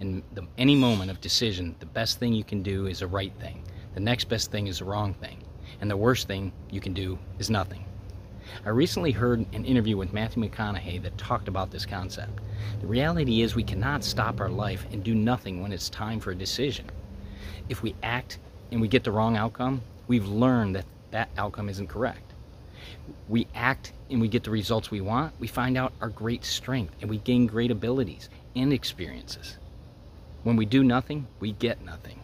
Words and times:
In 0.00 0.22
the, 0.32 0.46
any 0.56 0.74
moment 0.74 1.10
of 1.10 1.20
decision, 1.20 1.76
the 1.78 1.86
best 1.86 2.18
thing 2.18 2.32
you 2.32 2.42
can 2.42 2.62
do 2.62 2.86
is 2.86 3.00
the 3.00 3.06
right 3.06 3.32
thing. 3.38 3.62
The 3.92 4.00
next 4.00 4.30
best 4.30 4.50
thing 4.50 4.66
is 4.66 4.78
the 4.78 4.86
wrong 4.86 5.12
thing. 5.12 5.42
And 5.80 5.90
the 5.90 5.96
worst 5.96 6.26
thing 6.26 6.52
you 6.70 6.80
can 6.80 6.94
do 6.94 7.18
is 7.38 7.50
nothing. 7.50 7.84
I 8.64 8.70
recently 8.70 9.12
heard 9.12 9.44
an 9.52 9.64
interview 9.66 9.98
with 9.98 10.14
Matthew 10.14 10.42
McConaughey 10.42 11.02
that 11.02 11.18
talked 11.18 11.48
about 11.48 11.70
this 11.70 11.84
concept. 11.84 12.40
The 12.80 12.86
reality 12.86 13.42
is 13.42 13.54
we 13.54 13.62
cannot 13.62 14.02
stop 14.02 14.40
our 14.40 14.48
life 14.48 14.86
and 14.90 15.04
do 15.04 15.14
nothing 15.14 15.60
when 15.60 15.70
it's 15.70 15.90
time 15.90 16.18
for 16.18 16.30
a 16.30 16.34
decision. 16.34 16.86
If 17.68 17.82
we 17.82 17.94
act 18.02 18.38
and 18.72 18.80
we 18.80 18.88
get 18.88 19.04
the 19.04 19.12
wrong 19.12 19.36
outcome, 19.36 19.82
we've 20.08 20.26
learned 20.26 20.76
that 20.76 20.86
that 21.10 21.28
outcome 21.36 21.68
isn't 21.68 21.88
correct. 21.88 22.32
We 23.28 23.46
act 23.54 23.92
and 24.08 24.20
we 24.20 24.28
get 24.28 24.44
the 24.44 24.50
results 24.50 24.90
we 24.90 25.02
want, 25.02 25.34
we 25.38 25.46
find 25.46 25.76
out 25.76 25.92
our 26.00 26.08
great 26.08 26.44
strength 26.44 26.94
and 27.02 27.10
we 27.10 27.18
gain 27.18 27.46
great 27.46 27.70
abilities 27.70 28.30
and 28.56 28.72
experiences. 28.72 29.58
When 30.42 30.56
we 30.56 30.64
do 30.64 30.82
nothing, 30.82 31.26
we 31.38 31.52
get 31.52 31.84
nothing. 31.84 32.18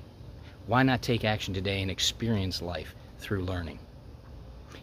Why 0.66 0.82
not 0.82 1.02
take 1.02 1.22
action 1.22 1.52
today 1.52 1.82
and 1.82 1.90
experience 1.90 2.62
life 2.62 2.94
through 3.18 3.44
learning? 3.44 3.78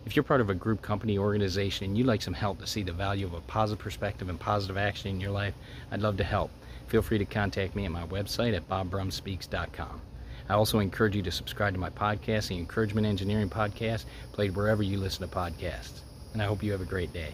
If 0.05 0.15
you're 0.15 0.23
part 0.23 0.41
of 0.41 0.51
a 0.51 0.55
group, 0.55 0.83
company, 0.83 1.17
organization, 1.17 1.85
and 1.85 1.97
you'd 1.97 2.05
like 2.05 2.21
some 2.21 2.35
help 2.35 2.59
to 2.59 2.67
see 2.67 2.83
the 2.83 2.91
value 2.91 3.25
of 3.25 3.33
a 3.33 3.41
positive 3.41 3.83
perspective 3.83 4.29
and 4.29 4.39
positive 4.39 4.77
action 4.77 5.09
in 5.09 5.19
your 5.19 5.31
life, 5.31 5.55
I'd 5.91 6.01
love 6.01 6.17
to 6.17 6.23
help. 6.23 6.51
Feel 6.87 7.01
free 7.01 7.17
to 7.17 7.25
contact 7.25 7.75
me 7.75 7.85
at 7.85 7.91
my 7.91 8.05
website 8.05 8.55
at 8.55 8.69
bobbrumspeaks.com. 8.69 10.01
I 10.49 10.53
also 10.53 10.77
encourage 10.77 11.15
you 11.15 11.23
to 11.23 11.31
subscribe 11.31 11.73
to 11.73 11.79
my 11.79 11.89
podcast, 11.89 12.49
the 12.49 12.57
Encouragement 12.57 13.07
Engineering 13.07 13.49
Podcast, 13.49 14.05
played 14.31 14.55
wherever 14.55 14.83
you 14.83 14.99
listen 14.99 15.27
to 15.27 15.35
podcasts. 15.35 16.01
And 16.33 16.41
I 16.41 16.45
hope 16.45 16.61
you 16.61 16.71
have 16.71 16.81
a 16.81 16.85
great 16.85 17.13
day. 17.13 17.33